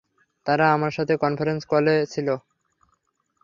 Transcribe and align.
তারা 0.45 0.65
আমার 0.71 0.91
সাথে 0.91 1.13
কনফারেন্স 1.23 1.61
কলে 1.71 1.95
ছিল। 2.05 2.27